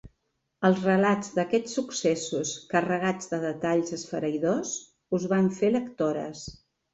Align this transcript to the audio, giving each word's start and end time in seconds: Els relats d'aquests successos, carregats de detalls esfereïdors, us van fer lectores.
Els 0.69 0.79
relats 0.85 1.27
d'aquests 1.35 1.75
successos, 1.79 2.53
carregats 2.71 3.29
de 3.35 3.39
detalls 3.45 3.93
esfereïdors, 3.99 4.73
us 5.19 5.29
van 5.35 5.53
fer 5.61 5.71
lectores. 5.77 6.43